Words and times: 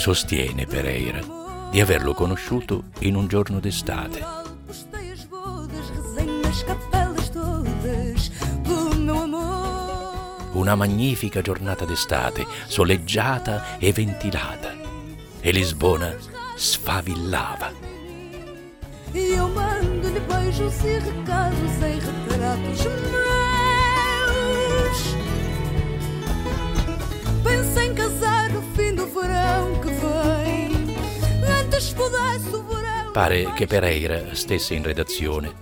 sostiene 0.00 0.64
Pereira 0.64 1.20
di 1.70 1.78
averlo 1.78 2.14
conosciuto 2.14 2.84
in 3.00 3.16
un 3.16 3.26
giorno 3.28 3.60
d'estate. 3.60 4.24
Una 10.52 10.74
magnifica 10.74 11.42
giornata 11.42 11.84
d'estate, 11.84 12.46
soleggiata 12.66 13.78
e 13.78 13.92
ventilata. 13.92 14.74
E 15.38 15.50
Lisbona 15.50 16.16
sfavillava. 16.56 17.70
Eu 19.12 19.48
mando-lhe 19.50 20.20
beijos 20.20 20.82
e 20.82 20.98
recados 20.98 21.82
em 21.82 21.98
retratos 21.98 22.84
meus. 24.80 25.19
Pare 33.12 33.52
che 33.54 33.66
Pereira 33.66 34.34
stesse 34.34 34.74
in 34.74 34.82
redazione. 34.82 35.52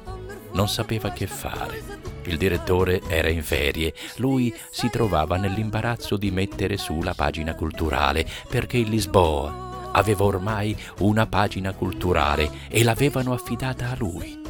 Non 0.52 0.68
sapeva 0.68 1.10
che 1.10 1.26
fare. 1.26 1.82
Il 2.24 2.36
direttore 2.36 3.00
era 3.08 3.28
in 3.30 3.42
ferie, 3.42 3.94
lui 4.16 4.54
si 4.70 4.90
trovava 4.90 5.36
nell'imbarazzo 5.36 6.16
di 6.16 6.30
mettere 6.30 6.76
su 6.76 7.00
la 7.00 7.14
pagina 7.14 7.54
culturale 7.54 8.26
perché 8.48 8.76
il 8.76 8.90
Lisboa 8.90 9.90
aveva 9.92 10.24
ormai 10.24 10.76
una 10.98 11.26
pagina 11.26 11.72
culturale 11.72 12.50
e 12.68 12.84
l'avevano 12.84 13.32
affidata 13.32 13.90
a 13.90 13.96
lui. 13.96 14.42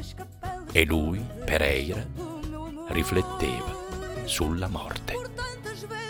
E 0.72 0.84
lui, 0.84 1.24
Pereira, 1.44 2.04
rifletteva 2.88 3.76
sulla 4.24 4.68
morte. 4.68 5.14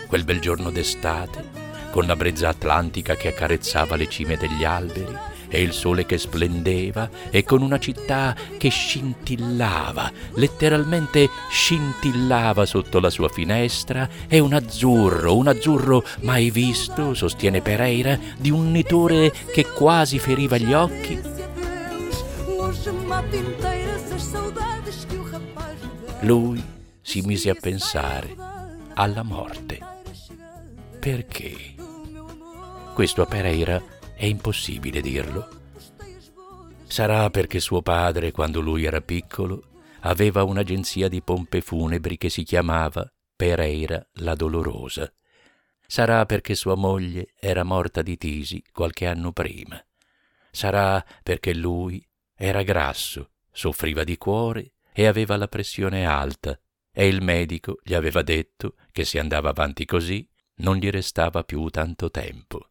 Quel 0.07 0.23
bel 0.23 0.39
giorno 0.39 0.71
d'estate, 0.71 1.67
con 1.91 2.07
la 2.07 2.15
brezza 2.15 2.49
atlantica 2.49 3.15
che 3.15 3.27
accarezzava 3.27 3.95
le 3.95 4.09
cime 4.09 4.37
degli 4.37 4.63
alberi, 4.63 5.28
e 5.49 5.61
il 5.61 5.73
sole 5.73 6.05
che 6.05 6.17
splendeva 6.17 7.09
e 7.29 7.43
con 7.43 7.61
una 7.61 7.79
città 7.79 8.35
che 8.57 8.69
scintillava, 8.69 10.11
letteralmente 10.35 11.29
scintillava 11.49 12.65
sotto 12.65 12.99
la 12.99 13.09
sua 13.09 13.29
finestra 13.29 14.07
e 14.27 14.39
un 14.39 14.53
azzurro, 14.53 15.35
un 15.35 15.47
azzurro 15.47 16.03
mai 16.21 16.51
visto, 16.51 17.13
sostiene 17.13 17.61
Pereira, 17.61 18.17
di 18.37 18.51
un 18.51 18.71
nitore 18.71 19.33
che 19.51 19.65
quasi 19.65 20.19
feriva 20.19 20.57
gli 20.57 20.73
occhi. 20.73 21.19
Lui 26.21 26.63
si 27.01 27.21
mise 27.21 27.49
a 27.49 27.55
pensare 27.59 28.35
alla 28.93 29.23
morte. 29.23 29.79
Perché? 30.99 31.55
Questo 32.93 33.21
a 33.21 33.25
Pereira 33.25 33.81
è 34.19 34.25
impossibile 34.25 34.99
dirlo. 34.99 35.47
Sarà 36.87 37.29
perché 37.29 37.61
suo 37.61 37.81
padre, 37.81 38.33
quando 38.33 38.59
lui 38.59 38.83
era 38.83 38.99
piccolo, 38.99 39.69
aveva 40.01 40.43
un'agenzia 40.43 41.07
di 41.07 41.21
pompe 41.21 41.61
funebri 41.61 42.17
che 42.17 42.27
si 42.27 42.43
chiamava 42.43 43.09
Pereira 43.33 44.05
la 44.15 44.35
Dolorosa. 44.35 45.09
Sarà 45.87 46.25
perché 46.25 46.53
sua 46.53 46.75
moglie 46.75 47.33
era 47.39 47.63
morta 47.63 48.01
di 48.01 48.17
tisi 48.17 48.61
qualche 48.73 49.07
anno 49.07 49.31
prima. 49.31 49.81
Sarà 50.51 51.01
perché 51.23 51.53
lui 51.53 52.05
era 52.35 52.61
grasso, 52.63 53.31
soffriva 53.49 54.03
di 54.03 54.17
cuore 54.17 54.73
e 54.91 55.05
aveva 55.05 55.37
la 55.37 55.47
pressione 55.47 56.05
alta 56.05 56.59
e 56.91 57.07
il 57.07 57.21
medico 57.21 57.79
gli 57.81 57.93
aveva 57.93 58.21
detto 58.21 58.75
che 58.91 59.05
se 59.05 59.17
andava 59.17 59.47
avanti 59.47 59.85
così 59.85 60.29
non 60.55 60.75
gli 60.75 60.89
restava 60.89 61.45
più 61.45 61.69
tanto 61.69 62.11
tempo. 62.11 62.68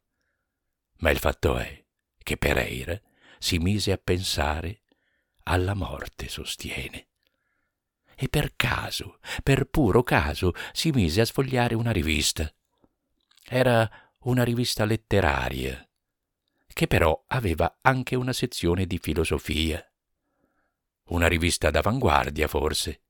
Ma 0.98 1.10
il 1.10 1.19
fatto 1.19 1.59
è 1.59 1.84
che 2.22 2.36
Pereira 2.36 3.00
si 3.38 3.59
mise 3.59 3.92
a 3.92 3.98
pensare 3.98 4.82
alla 5.44 5.75
morte, 5.75 6.28
sostiene. 6.28 7.06
E 8.16 8.28
per 8.28 8.54
caso, 8.56 9.19
per 9.42 9.66
puro 9.66 10.03
caso, 10.03 10.53
si 10.72 10.91
mise 10.91 11.20
a 11.20 11.25
sfogliare 11.25 11.75
una 11.75 11.92
rivista. 11.92 12.53
Era 13.44 13.88
una 14.22 14.42
rivista 14.42 14.84
letteraria, 14.84 15.88
che 16.66 16.86
però 16.88 17.25
aveva 17.28 17.78
anche 17.80 18.16
una 18.16 18.32
sezione 18.32 18.86
di 18.86 18.98
filosofia. 18.98 19.82
Una 21.10 21.28
rivista 21.28 21.70
d'avanguardia, 21.70 22.48
forse. 22.48 23.03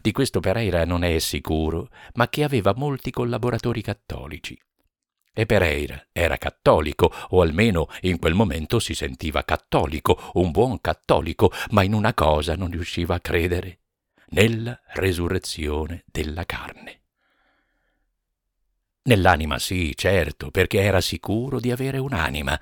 Di 0.00 0.12
questo 0.12 0.40
Pereira 0.40 0.84
non 0.84 1.02
è 1.04 1.18
sicuro, 1.18 1.88
ma 2.14 2.28
che 2.28 2.44
aveva 2.44 2.74
molti 2.74 3.10
collaboratori 3.10 3.80
cattolici. 3.80 4.58
E 5.36 5.46
Pereira 5.46 6.06
era 6.12 6.36
cattolico, 6.36 7.12
o 7.30 7.40
almeno 7.40 7.88
in 8.02 8.20
quel 8.20 8.34
momento 8.34 8.78
si 8.78 8.94
sentiva 8.94 9.42
cattolico, 9.42 10.30
un 10.34 10.52
buon 10.52 10.80
cattolico, 10.80 11.50
ma 11.70 11.82
in 11.82 11.92
una 11.92 12.14
cosa 12.14 12.54
non 12.54 12.70
riusciva 12.70 13.16
a 13.16 13.20
credere, 13.20 13.80
nella 14.28 14.80
resurrezione 14.92 16.04
della 16.06 16.46
carne. 16.46 17.00
Nell'anima 19.02 19.58
sì, 19.58 19.92
certo, 19.96 20.52
perché 20.52 20.80
era 20.80 21.00
sicuro 21.00 21.58
di 21.58 21.72
avere 21.72 21.98
un'anima, 21.98 22.58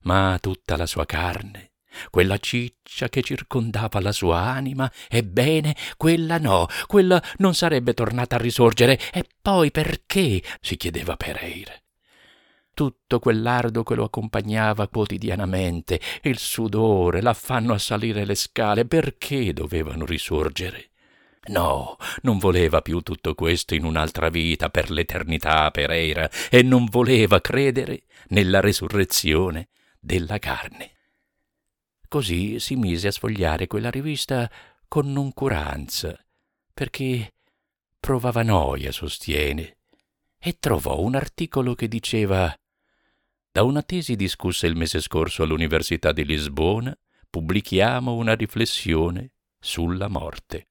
ma 0.00 0.36
tutta 0.40 0.76
la 0.76 0.86
sua 0.86 1.06
carne, 1.06 1.74
quella 2.10 2.38
ciccia 2.38 3.08
che 3.08 3.22
circondava 3.22 4.00
la 4.00 4.10
sua 4.10 4.40
anima, 4.40 4.90
ebbene, 5.08 5.76
quella 5.96 6.38
no, 6.38 6.66
quella 6.88 7.22
non 7.36 7.54
sarebbe 7.54 7.94
tornata 7.94 8.34
a 8.34 8.40
risorgere. 8.40 8.98
E 9.12 9.24
poi 9.40 9.70
perché? 9.70 10.42
si 10.60 10.76
chiedeva 10.76 11.16
Pereira 11.16 11.72
tutto 12.80 13.18
quell'ardo 13.18 13.82
che 13.82 13.94
lo 13.94 14.04
accompagnava 14.04 14.88
quotidianamente, 14.88 16.00
il 16.22 16.38
sudore, 16.38 17.20
l'affanno 17.20 17.74
a 17.74 17.78
salire 17.78 18.24
le 18.24 18.34
scale, 18.34 18.86
perché 18.86 19.52
dovevano 19.52 20.06
risorgere? 20.06 20.88
No, 21.48 21.98
non 22.22 22.38
voleva 22.38 22.80
più 22.80 23.00
tutto 23.00 23.34
questo 23.34 23.74
in 23.74 23.84
un'altra 23.84 24.30
vita 24.30 24.70
per 24.70 24.90
l'eternità, 24.90 25.70
Pereira, 25.70 26.30
e 26.48 26.62
non 26.62 26.86
voleva 26.86 27.42
credere 27.42 28.04
nella 28.28 28.60
resurrezione 28.60 29.68
della 30.00 30.38
carne. 30.38 30.92
Così 32.08 32.58
si 32.60 32.76
mise 32.76 33.08
a 33.08 33.12
sfogliare 33.12 33.66
quella 33.66 33.90
rivista 33.90 34.50
con 34.88 35.12
noncuranza, 35.12 36.18
perché 36.72 37.34
provava 38.00 38.42
noia, 38.42 38.90
sostiene, 38.90 39.76
e 40.38 40.56
trovò 40.58 40.98
un 41.00 41.14
articolo 41.14 41.74
che 41.74 41.86
diceva 41.86 42.54
da 43.52 43.64
una 43.64 43.82
tesi 43.82 44.14
discussa 44.14 44.66
il 44.66 44.76
mese 44.76 45.00
scorso 45.00 45.42
all'Università 45.42 46.12
di 46.12 46.24
Lisbona, 46.24 46.96
pubblichiamo 47.28 48.14
una 48.14 48.34
riflessione 48.34 49.32
sulla 49.58 50.08
morte. 50.08 50.68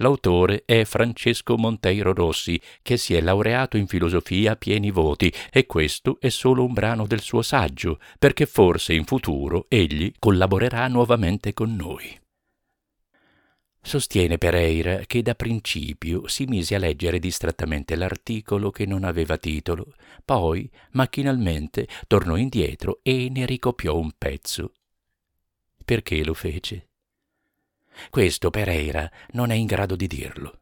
L'autore 0.00 0.62
è 0.64 0.84
Francesco 0.84 1.56
Monteiro 1.56 2.12
Rossi, 2.12 2.60
che 2.82 2.96
si 2.96 3.14
è 3.14 3.20
laureato 3.20 3.76
in 3.76 3.86
filosofia 3.86 4.52
a 4.52 4.56
pieni 4.56 4.90
voti, 4.90 5.32
e 5.52 5.66
questo 5.66 6.16
è 6.20 6.30
solo 6.30 6.64
un 6.64 6.72
brano 6.72 7.06
del 7.06 7.20
suo 7.20 7.42
saggio, 7.42 8.00
perché 8.18 8.46
forse 8.46 8.94
in 8.94 9.04
futuro 9.04 9.66
egli 9.68 10.10
collaborerà 10.18 10.88
nuovamente 10.88 11.52
con 11.52 11.76
noi. 11.76 12.18
Sostiene 13.82 14.36
Pereira 14.36 14.98
che 15.06 15.22
da 15.22 15.34
principio 15.34 16.28
si 16.28 16.44
mise 16.44 16.74
a 16.74 16.78
leggere 16.78 17.18
distrattamente 17.18 17.96
l'articolo 17.96 18.70
che 18.70 18.84
non 18.84 19.04
aveva 19.04 19.38
titolo, 19.38 19.94
poi 20.24 20.70
macchinalmente 20.92 21.88
tornò 22.06 22.36
indietro 22.36 23.00
e 23.02 23.28
ne 23.30 23.46
ricopiò 23.46 23.96
un 23.96 24.12
pezzo. 24.16 24.74
Perché 25.82 26.22
lo 26.22 26.34
fece? 26.34 26.88
Questo 28.10 28.50
Pereira 28.50 29.10
non 29.32 29.50
è 29.50 29.54
in 29.54 29.66
grado 29.66 29.96
di 29.96 30.06
dirlo. 30.06 30.58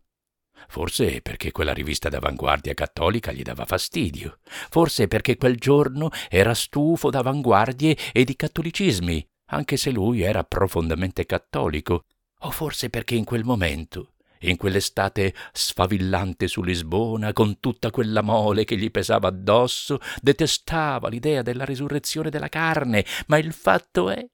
Forse 0.68 1.20
perché 1.20 1.50
quella 1.50 1.72
rivista 1.72 2.08
d'avanguardia 2.08 2.74
cattolica 2.74 3.32
gli 3.32 3.42
dava 3.42 3.64
fastidio, 3.64 4.38
forse 4.70 5.08
perché 5.08 5.36
quel 5.36 5.56
giorno 5.56 6.10
era 6.28 6.54
stufo 6.54 7.10
d'avanguardie 7.10 7.96
e 8.12 8.24
di 8.24 8.36
cattolicismi, 8.36 9.26
anche 9.46 9.76
se 9.76 9.90
lui 9.90 10.22
era 10.22 10.44
profondamente 10.44 11.26
cattolico 11.26 12.04
o 12.40 12.50
forse 12.50 12.90
perché 12.90 13.14
in 13.14 13.24
quel 13.24 13.44
momento, 13.44 14.14
in 14.40 14.56
quell'estate 14.56 15.34
sfavillante 15.52 16.46
su 16.46 16.62
Lisbona, 16.62 17.32
con 17.32 17.58
tutta 17.60 17.90
quella 17.90 18.22
mole 18.22 18.64
che 18.64 18.76
gli 18.76 18.90
pesava 18.90 19.28
addosso, 19.28 19.98
detestava 20.20 21.08
l'idea 21.08 21.42
della 21.42 21.64
risurrezione 21.64 22.30
della 22.30 22.48
carne, 22.48 23.04
ma 23.26 23.38
il 23.38 23.52
fatto 23.52 24.10
è 24.10 24.24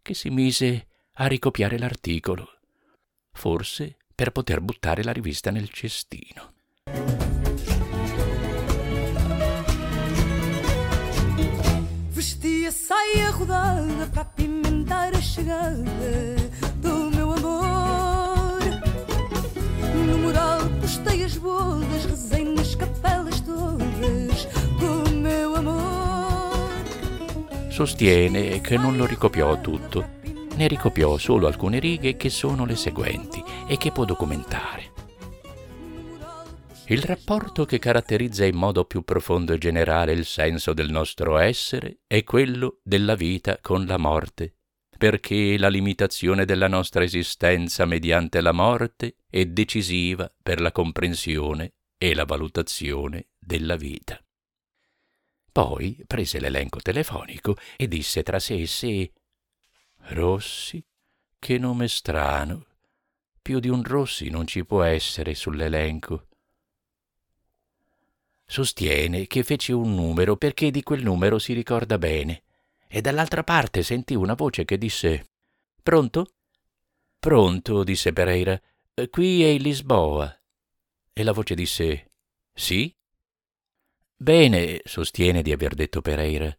che 0.00 0.14
si 0.14 0.30
mise 0.30 0.88
a 1.14 1.26
ricopiare 1.26 1.78
l'articolo, 1.78 2.60
forse 3.32 3.96
per 4.14 4.30
poter 4.30 4.60
buttare 4.60 5.02
la 5.02 5.12
rivista 5.12 5.50
nel 5.50 5.70
cestino. 5.70 6.54
Vestia 12.10 12.70
saia 12.70 13.30
rodada 13.30 14.06
para 14.06 14.22
apimentar 14.22 15.12
a 15.14 15.20
chegada 15.20 16.51
postei 20.80 21.24
as 21.24 21.36
bodas, 21.36 22.04
rezei 22.04 22.44
nas 22.44 22.74
capelas 22.74 23.40
todas 23.40 24.46
do 24.78 25.10
meu 25.10 25.56
amor. 25.56 25.92
sostiene 27.70 28.60
che 28.60 28.76
non 28.76 28.96
lo 28.96 29.06
ricopiò 29.06 29.60
tutto, 29.60 30.20
ne 30.56 30.68
ricopiò 30.68 31.16
solo 31.16 31.46
alcune 31.46 31.78
righe 31.78 32.16
che 32.16 32.28
sono 32.28 32.66
le 32.66 32.76
seguenti 32.76 33.42
e 33.66 33.76
che 33.78 33.90
può 33.90 34.04
documentare. 34.04 34.90
Il 36.86 37.02
rapporto 37.02 37.64
che 37.64 37.78
caratterizza 37.78 38.44
in 38.44 38.56
modo 38.56 38.84
più 38.84 39.02
profondo 39.02 39.54
e 39.54 39.58
generale 39.58 40.12
il 40.12 40.26
senso 40.26 40.74
del 40.74 40.90
nostro 40.90 41.38
essere 41.38 42.00
è 42.06 42.22
quello 42.22 42.80
della 42.82 43.14
vita 43.14 43.58
con 43.62 43.86
la 43.86 43.96
morte, 43.96 44.56
perché 45.02 45.58
la 45.58 45.66
limitazione 45.66 46.44
della 46.44 46.68
nostra 46.68 47.02
esistenza 47.02 47.84
mediante 47.86 48.40
la 48.40 48.52
morte 48.52 49.16
è 49.28 49.44
decisiva 49.46 50.32
per 50.40 50.60
la 50.60 50.70
comprensione 50.70 51.72
e 51.98 52.14
la 52.14 52.24
valutazione 52.24 53.26
della 53.36 53.74
vita. 53.74 54.22
Poi 55.50 56.00
prese 56.06 56.38
l'elenco 56.38 56.78
telefonico 56.78 57.56
e 57.76 57.88
disse 57.88 58.22
tra 58.22 58.38
sé 58.38 58.60
e 58.60 58.66
sé 58.68 59.12
Rossi? 60.10 60.80
Che 61.36 61.58
nome 61.58 61.88
strano. 61.88 62.66
Più 63.42 63.58
di 63.58 63.68
un 63.68 63.82
Rossi 63.82 64.30
non 64.30 64.46
ci 64.46 64.64
può 64.64 64.84
essere 64.84 65.34
sull'elenco. 65.34 66.28
Sostiene 68.46 69.26
che 69.26 69.42
fece 69.42 69.72
un 69.72 69.96
numero 69.96 70.36
perché 70.36 70.70
di 70.70 70.84
quel 70.84 71.02
numero 71.02 71.40
si 71.40 71.54
ricorda 71.54 71.98
bene, 71.98 72.44
e 72.94 73.00
dall'altra 73.00 73.42
parte 73.42 73.82
sentì 73.82 74.14
una 74.14 74.34
voce 74.34 74.66
che 74.66 74.76
disse 74.76 75.30
Pronto? 75.82 76.34
Pronto, 77.18 77.84
disse 77.84 78.12
Pereira. 78.12 78.60
Qui 79.08 79.42
è 79.42 79.46
il 79.46 79.62
Lisboa. 79.62 80.38
E 81.14 81.22
la 81.22 81.32
voce 81.32 81.54
disse 81.54 82.10
Sì? 82.52 82.94
Bene, 84.14 84.82
sostiene 84.84 85.40
di 85.40 85.52
aver 85.52 85.74
detto 85.74 86.02
Pereira. 86.02 86.54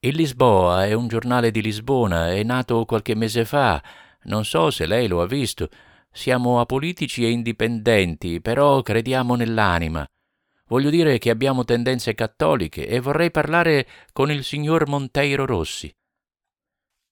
Il 0.00 0.16
Lisboa 0.16 0.86
è 0.86 0.92
un 0.92 1.06
giornale 1.06 1.52
di 1.52 1.62
Lisbona, 1.62 2.32
è 2.32 2.42
nato 2.42 2.84
qualche 2.84 3.14
mese 3.14 3.44
fa. 3.44 3.80
Non 4.24 4.44
so 4.44 4.72
se 4.72 4.86
lei 4.86 5.06
lo 5.06 5.22
ha 5.22 5.26
visto. 5.26 5.68
Siamo 6.10 6.58
apolitici 6.58 7.24
e 7.24 7.30
indipendenti, 7.30 8.40
però 8.40 8.82
crediamo 8.82 9.36
nell'anima. 9.36 10.04
Voglio 10.68 10.90
dire 10.90 11.18
che 11.18 11.30
abbiamo 11.30 11.64
tendenze 11.64 12.14
cattoliche 12.14 12.86
e 12.86 13.00
vorrei 13.00 13.30
parlare 13.30 13.86
con 14.12 14.30
il 14.30 14.44
signor 14.44 14.86
Monteiro 14.86 15.46
Rossi. 15.46 15.94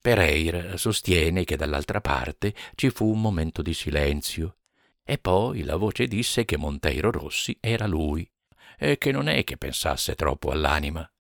Pereira 0.01 0.77
sostiene 0.77 1.45
che 1.45 1.57
dall'altra 1.57 2.01
parte 2.01 2.55
ci 2.75 2.91
fu 2.91 3.11
un 3.11 3.21
momento 3.21 3.63
di 3.63 3.75
silenzio 3.75 4.59
e 5.03 5.19
poi 5.19 5.63
la 5.63 5.77
voce 5.77 6.07
disse 6.07 6.45
che 6.45 6.57
Monteiro 6.57 7.11
Rossi 7.11 7.57
era 7.61 7.87
lui 7.87 8.31
e 8.79 8.99
che 8.99 9.11
non 9.11 9.27
è 9.29 9.43
che 9.43 9.57
pensasse 9.57 10.15
troppo 10.15 10.51
all'anima. 10.51 11.11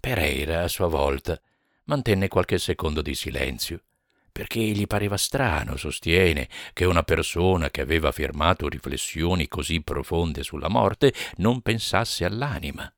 Pereira, 0.00 0.62
a 0.62 0.68
sua 0.68 0.88
volta, 0.88 1.40
mantenne 1.84 2.28
qualche 2.28 2.58
secondo 2.58 3.02
di 3.02 3.14
silenzio 3.14 3.82
perché 4.32 4.60
gli 4.60 4.86
pareva 4.86 5.16
strano, 5.16 5.76
sostiene, 5.76 6.48
che 6.72 6.84
una 6.84 7.02
persona 7.02 7.70
che 7.70 7.80
aveva 7.80 8.08
affermato 8.08 8.68
riflessioni 8.68 9.48
così 9.48 9.82
profonde 9.82 10.42
sulla 10.42 10.68
morte 10.68 11.12
non 11.36 11.60
pensasse 11.60 12.24
all'anima. 12.24 12.92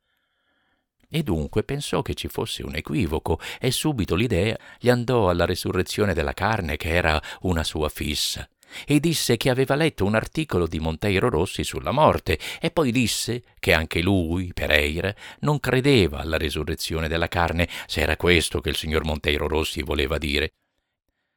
E 1.14 1.22
dunque 1.22 1.62
pensò 1.62 2.00
che 2.00 2.14
ci 2.14 2.28
fosse 2.28 2.62
un 2.62 2.74
equivoco 2.74 3.38
e 3.60 3.70
subito 3.70 4.14
l'idea 4.14 4.56
gli 4.78 4.88
andò 4.88 5.28
alla 5.28 5.44
resurrezione 5.44 6.14
della 6.14 6.32
carne 6.32 6.76
che 6.76 6.88
era 6.88 7.20
una 7.42 7.62
sua 7.64 7.90
fissa 7.90 8.48
e 8.86 9.00
disse 9.00 9.36
che 9.36 9.50
aveva 9.50 9.74
letto 9.74 10.04
un 10.04 10.14
articolo 10.14 10.66
di 10.66 10.80
Monteiro 10.80 11.28
Rossi 11.28 11.64
sulla 11.64 11.90
morte 11.90 12.38
e 12.60 12.70
poi 12.70 12.90
disse 12.90 13.42
che 13.58 13.72
anche 13.72 14.00
lui, 14.00 14.52
Pereira, 14.52 15.14
non 15.40 15.60
credeva 15.60 16.18
alla 16.18 16.38
resurrezione 16.38 17.08
della 17.08 17.28
carne, 17.28 17.68
se 17.86 18.00
era 18.00 18.16
questo 18.16 18.60
che 18.60 18.70
il 18.70 18.76
signor 18.76 19.04
Monteiro 19.04 19.46
Rossi 19.46 19.82
voleva 19.82 20.18
dire. 20.18 20.52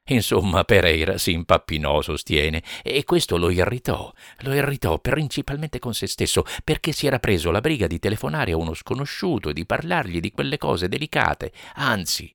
Insomma, 0.09 0.63
Pereira 0.63 1.17
si 1.17 1.31
impappinò, 1.31 2.01
sostiene, 2.01 2.61
e 2.83 3.03
questo 3.03 3.37
lo 3.37 3.49
irritò. 3.49 4.13
Lo 4.41 4.53
irritò 4.53 4.99
principalmente 4.99 5.79
con 5.79 5.95
se 5.95 6.05
stesso, 6.05 6.43
perché 6.63 6.91
si 6.91 7.07
era 7.07 7.17
preso 7.17 7.49
la 7.49 7.59
briga 7.59 7.87
di 7.87 7.97
telefonare 7.97 8.51
a 8.51 8.57
uno 8.57 8.75
sconosciuto 8.75 9.49
e 9.49 9.53
di 9.53 9.65
parlargli 9.65 10.19
di 10.19 10.31
quelle 10.31 10.59
cose 10.59 10.87
delicate, 10.87 11.51
anzi, 11.75 12.31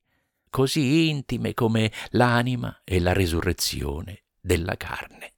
così 0.49 1.09
intime 1.09 1.53
come 1.53 1.91
l'anima 2.09 2.81
e 2.83 2.99
la 2.99 3.13
resurrezione 3.13 4.23
della 4.41 4.75
carne. 4.75 5.31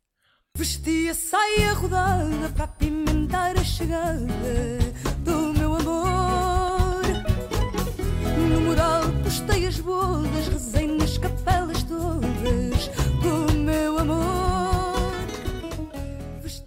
Vestia 0.56 1.14
saia 1.14 1.74
rodada 1.74 2.50
para 2.50 2.66
apimentar 2.66 3.58
a 3.58 3.64
chegada 3.64 4.28
do 5.24 5.52
meu 5.54 5.76
amor. 5.76 7.02
No 8.50 8.60
mural 8.62 9.12
postei 9.24 9.66
as 9.66 9.80
bodas, 9.80 10.48
rezei 10.50 10.83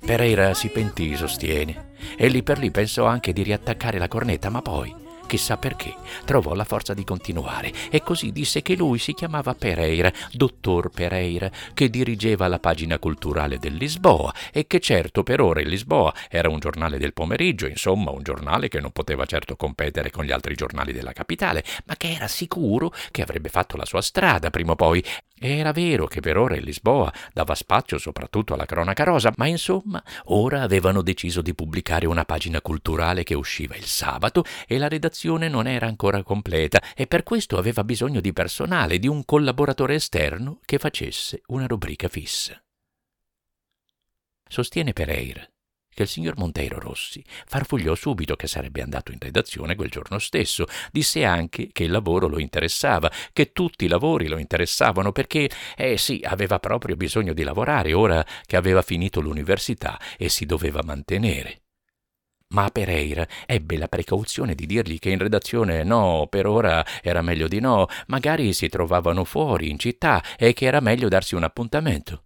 Pereira 0.07 0.55
si 0.55 0.69
pentì, 0.69 1.17
sostiene, 1.17 1.89
e 2.17 2.29
lì 2.29 2.45
per 2.45 2.59
lì 2.59 2.71
pensò 2.71 3.07
anche 3.07 3.33
di 3.33 3.43
riattaccare 3.43 3.99
la 3.99 4.07
cornetta, 4.07 4.51
ma 4.51 4.63
poi, 4.63 4.95
chissà 5.27 5.57
perché, 5.57 5.97
trovò 6.25 6.55
la 6.55 6.63
forza 6.63 6.95
di 6.95 7.03
continuare. 7.03 7.73
E 7.91 8.01
così 8.03 8.31
disse 8.31 8.63
che 8.63 8.77
lui 8.77 8.99
si 8.99 9.15
chiamava 9.15 9.55
Pereira, 9.55 10.13
dottor 10.31 10.91
Pereira, 10.91 11.51
che 11.75 11.91
dirigeva 11.91 12.47
la 12.47 12.61
pagina 12.61 13.01
culturale 13.01 13.59
del 13.59 13.75
Lisboa 13.75 14.33
e 14.53 14.69
che 14.69 14.79
certo 14.79 15.25
per 15.25 15.41
ora 15.41 15.61
il 15.61 15.69
Lisboa 15.69 16.15
era 16.31 16.49
un 16.49 16.61
giornale 16.61 16.99
del 16.99 17.13
pomeriggio, 17.13 17.67
insomma 17.67 18.13
un 18.13 18.23
giornale 18.23 18.69
che 18.69 18.79
non 18.79 18.93
poteva 18.93 19.27
certo 19.27 19.57
competere 19.57 20.11
con 20.11 20.25
gli 20.25 20.31
altri 20.31 20.55
giornali 20.55 20.93
della 20.93 21.13
capitale, 21.13 21.65
ma 21.87 21.97
che 21.97 22.13
era 22.13 22.29
sicuro 22.29 22.93
che 23.11 23.23
avrebbe 23.23 23.49
fatto 23.49 23.77
la 23.77 23.85
sua 23.85 24.03
strada 24.03 24.51
prima 24.51 24.71
o 24.71 24.77
poi 24.77 25.05
era 25.39 25.73
vero 25.73 26.07
che 26.07 26.21
per 26.21 26.39
ora 26.39 26.57
il 26.57 26.65
Lisboa 26.65 27.13
dava 27.33 27.55
spazio 27.55 27.99
soprattutto 27.99 28.55
alla 28.55 28.65
cronaca 28.65 29.05
rosa, 29.05 29.33
ma 29.37 29.47
insomma 29.47 30.03
ora 30.25 30.63
avevano 30.63 31.03
deciso 31.03 31.43
di 31.43 31.55
pubblicare 31.55 32.07
una 32.07 32.25
pagina 32.25 32.61
culturale 32.63 33.23
che 33.23 33.35
usciva 33.35 33.77
il 33.77 33.85
sabato 33.85 34.45
e 34.67 34.79
la 34.79 34.89
redazione 34.89 35.49
non 35.49 35.67
era 35.67 35.87
ancora 35.87 36.23
completa 36.23 36.83
e 36.95 37.07
per 37.07 37.23
questo 37.23 37.59
aveva 37.59 37.85
bisogno 37.85 38.21
di 38.21 38.33
personale, 38.33 38.99
di 38.99 39.09
un 39.09 39.25
collaboratore 39.25 39.97
esterno 39.97 40.59
che 40.65 40.79
facesse 40.79 41.43
una 41.49 41.67
rubrica 41.67 42.09
fissa. 42.09 42.59
Sostiene 44.49 44.93
Pereira 44.93 45.47
che 45.97 46.03
il 46.03 46.09
signor 46.11 46.37
Monteiro 46.37 46.79
Rossi 46.79 47.25
farfugliò 47.47 47.95
subito 47.95 48.37
che 48.37 48.47
sarebbe 48.47 48.83
andato 48.83 49.13
in 49.13 49.19
redazione 49.19 49.75
quel 49.75 49.89
giorno 49.89 50.19
stesso. 50.19 50.67
Disse 50.93 51.25
anche 51.25 51.71
che 51.73 51.85
il 51.85 51.91
lavoro 51.91 52.29
lo 52.29 52.39
interessava, 52.39 53.11
che 53.33 53.53
tutti 53.53 53.87
i 53.87 53.89
lavori 53.89 54.29
lo 54.29 54.37
interessavano, 54.37 55.11
perché, 55.11 55.49
eh 55.75 55.97
sì, 55.97 56.21
aveva 56.23 56.59
proprio 56.59 56.97
bisogno 56.97 57.33
di 57.33 57.43
lavorare 57.43 57.95
ora 57.95 58.23
che 58.45 58.57
aveva 58.57 58.83
finito 58.83 59.23
l'università 59.23 59.99
e 60.19 60.29
si 60.29 60.45
doveva 60.45 60.83
mantenere. 60.85 61.63
Ma 62.49 62.69
Pereira 62.69 63.27
ebbe 63.47 63.79
la 63.79 63.89
precauzione 63.89 64.55
di 64.55 64.67
dirgli 64.67 64.99
che 64.99 65.09
in 65.09 65.19
redazione 65.19 65.83
no, 65.83 66.27
per 66.29 66.47
ora 66.47 66.85
era 67.01 67.23
meglio 67.23 67.49
di 67.49 67.59
no, 67.59 67.87
magari 68.09 68.53
si 68.53 68.69
trovavano 68.69 69.25
fuori, 69.25 69.71
in 69.71 69.79
città, 69.79 70.23
e 70.37 70.53
che 70.53 70.67
era 70.67 70.81
meglio 70.81 71.09
darsi 71.09 71.35
un 71.35 71.45
appuntamento. 71.45 72.25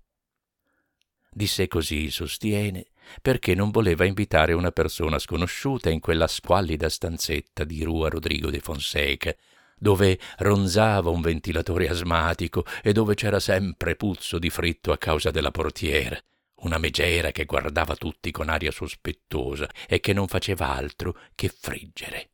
Disse 1.32 1.68
così, 1.68 2.10
sostiene, 2.10 2.86
perché 3.22 3.54
non 3.54 3.70
voleva 3.70 4.04
invitare 4.04 4.52
una 4.52 4.70
persona 4.70 5.18
sconosciuta 5.18 5.90
in 5.90 6.00
quella 6.00 6.26
squallida 6.26 6.88
stanzetta 6.88 7.64
di 7.64 7.82
Rua 7.82 8.08
Rodrigo 8.08 8.50
de 8.50 8.60
Fonseca, 8.60 9.34
dove 9.76 10.18
ronzava 10.38 11.10
un 11.10 11.20
ventilatore 11.20 11.88
asmatico 11.88 12.64
e 12.82 12.92
dove 12.92 13.14
c'era 13.14 13.40
sempre 13.40 13.96
puzzo 13.96 14.38
di 14.38 14.50
fritto 14.50 14.92
a 14.92 14.98
causa 14.98 15.30
della 15.30 15.50
portiera, 15.50 16.18
una 16.62 16.78
megera 16.78 17.30
che 17.32 17.46
guardava 17.46 17.96
tutti 17.96 18.30
con 18.30 18.48
aria 18.50 18.70
sospettosa 18.70 19.68
e 19.88 20.00
che 20.00 20.12
non 20.12 20.28
faceva 20.28 20.68
altro 20.68 21.16
che 21.34 21.48
friggere. 21.48 22.30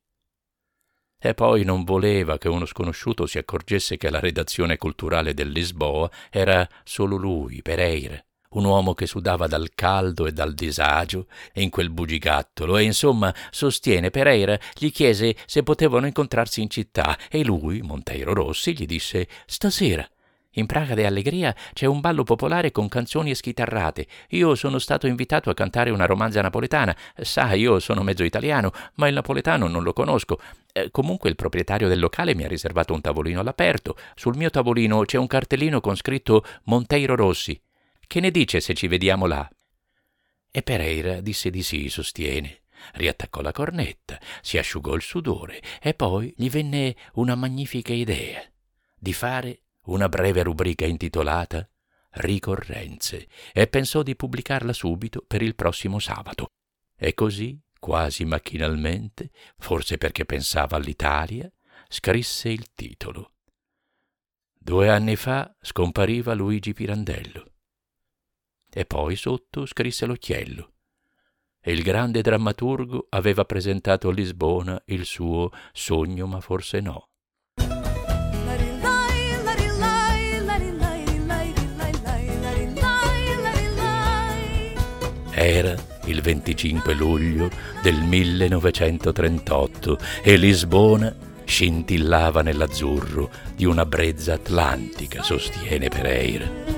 E 1.19 1.35
poi 1.35 1.65
non 1.65 1.85
voleva 1.85 2.37
che 2.37 2.49
uno 2.49 2.67
sconosciuto 2.67 3.27
si 3.27 3.39
accorgesse 3.39 3.97
che 3.97 4.11
la 4.11 4.21
redazione 4.21 4.77
culturale 4.77 5.33
del 5.33 5.51
Lisboa 5.51 6.11
era 6.31 6.69
solo 6.85 7.17
lui, 7.17 7.63
Pereira, 7.63 8.23
un 8.57 8.65
uomo 8.65 8.95
che 8.95 9.07
sudava 9.07 9.47
dal 9.47 9.71
caldo 9.75 10.27
e 10.27 10.33
dal 10.33 10.55
disagio 10.55 11.27
in 11.55 11.71
quel 11.71 11.91
bugigattolo 11.91 12.77
e 12.77 12.85
insomma 12.85 13.35
sostiene 13.51 14.11
Pereira 14.11 14.59
gli 14.75 14.91
chiese 14.91 15.37
se 15.47 15.63
potevano 15.63 16.07
incontrarsi 16.07 16.63
in 16.63 16.71
città 16.71 17.19
e 17.31 17.45
lui, 17.45 17.83
Monteiro 17.83 18.35
Rossi, 18.35 18.75
gli 18.75 18.87
disse 18.87 19.29
stasera. 19.47 20.09
In 20.59 20.65
Praga 20.65 20.95
de 20.95 21.05
Allegria 21.05 21.55
c'è 21.75 21.85
un 21.85 22.01
ballo 22.01 22.23
popolare 22.23 22.71
con 22.71 22.89
canzoni 22.89 23.31
e 23.31 23.35
schitarrate. 23.35 24.07
Io 24.31 24.55
sono 24.55 24.79
stato 24.79 25.07
invitato 25.07 25.51
a 25.51 25.55
cantare 25.55 25.91
una 25.91 26.07
romanza 26.07 26.41
napoletana. 26.41 26.97
Sa, 27.15 27.53
io 27.53 27.79
sono 27.79 28.03
mezzo 28.03 28.25
italiano, 28.25 28.73
ma 28.95 29.07
il 29.07 29.13
napoletano 29.13 29.69
non 29.69 29.83
lo 29.83 29.93
conosco. 29.93 30.41
Eh, 30.73 30.91
comunque 30.91 31.29
il 31.29 31.37
proprietario 31.37 31.89
del 31.89 32.01
locale 32.01 32.35
mi 32.35 32.45
ha 32.45 32.49
riservato 32.49 32.95
un 32.95 33.03
tavolino 33.03 33.41
all'aperto. 33.41 33.97
Sul 34.15 34.37
mio 34.37 34.49
tavolino 34.49 35.05
c'è 35.05 35.19
un 35.19 35.27
cartellino 35.27 35.83
con 35.83 35.95
scritto 35.95 36.43
Monteiro 36.65 37.17
Rossi. 37.17 37.61
Che 38.07 38.21
ne 38.21 38.31
dice 38.31 38.61
se 38.61 38.75
ci 38.75 38.87
vediamo 38.87 39.27
là? 39.27 39.49
E 40.51 40.63
Pereira 40.63 41.21
disse 41.21 41.51
di 41.51 41.63
sì, 41.63 41.89
sostiene. 41.89 42.63
riattaccò 42.95 43.41
la 43.41 43.53
cornetta, 43.53 44.21
si 44.43 44.59
asciugò 44.59 44.95
il 44.95 45.03
sudore 45.03 45.61
e 45.81 45.95
poi 45.95 46.33
gli 46.37 46.49
venne 46.51 46.95
una 47.15 47.35
magnifica 47.35 47.93
idea 47.93 48.43
di 48.99 49.13
fare 49.13 49.63
una 49.85 50.09
breve 50.09 50.43
rubrica 50.43 50.85
intitolata 50.85 51.69
Ricorrenze 52.19 53.29
e 53.53 53.67
pensò 53.67 54.03
di 54.03 54.17
pubblicarla 54.17 54.73
subito 54.73 55.23
per 55.27 55.43
il 55.43 55.55
prossimo 55.55 55.99
sabato. 55.99 56.47
E 56.97 57.13
così, 57.13 57.61
quasi 57.79 58.25
macchinalmente, 58.25 59.31
forse 59.59 59.99
perché 59.99 60.25
pensava 60.25 60.77
all'Italia, 60.77 61.51
scrisse 61.89 62.49
il 62.49 62.73
titolo. 62.75 63.35
Due 64.59 64.89
anni 64.89 65.15
fa 65.17 65.55
scompariva 65.61 66.33
Luigi 66.33 66.73
Pirandello. 66.73 67.56
E 68.79 68.85
poi 68.85 69.17
sotto 69.17 69.65
scrisse 69.65 70.05
l'occhiello. 70.05 70.73
E 71.63 71.73
il 71.73 71.81
grande 71.83 72.21
drammaturgo 72.21 73.07
aveva 73.09 73.47
presentato 73.47 74.11
a 74.11 74.13
Lisbona 74.13 74.79
il 74.89 75.07
suo 75.07 75.51
Sogno 75.73 76.27
ma 76.27 76.43
forse 76.43 76.81
no. 76.81 77.09
Era 85.31 85.75
il 86.05 86.21
25 86.21 86.93
luglio 86.93 87.49
del 87.81 87.99
1938 88.03 89.99
e 90.23 90.37
Lisbona 90.37 91.17
scintillava 91.47 92.43
nell'azzurro 92.43 93.31
di 93.55 93.65
una 93.65 93.87
brezza 93.87 94.35
atlantica, 94.35 95.23
sostiene 95.23 95.89
Pereira. 95.89 96.76